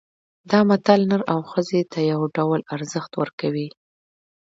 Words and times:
دا 0.49 0.59
متل 0.69 1.01
نر 1.09 1.21
او 1.33 1.39
ښځې 1.51 1.81
ته 1.91 1.99
یو 2.11 2.21
ډول 2.35 2.59
ارزښت 2.75 3.11
ورکوي 3.21 3.67